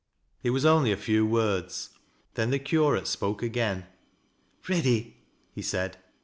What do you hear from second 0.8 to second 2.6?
a few words. Then the